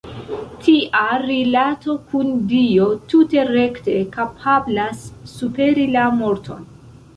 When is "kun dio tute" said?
2.13-3.37